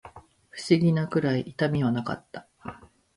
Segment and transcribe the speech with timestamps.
[0.49, 2.47] 不思議なくらい痛みはなかった